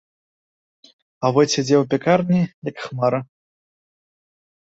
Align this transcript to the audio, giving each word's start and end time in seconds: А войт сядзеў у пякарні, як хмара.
А 1.27 1.31
войт 1.33 1.49
сядзеў 1.57 1.79
у 1.85 1.85
пякарні, 1.91 2.41
як 2.69 2.77
хмара. 2.85 3.19